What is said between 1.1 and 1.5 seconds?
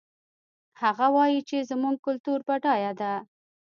وایي